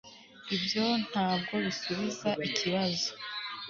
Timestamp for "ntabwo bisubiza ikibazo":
1.11-3.09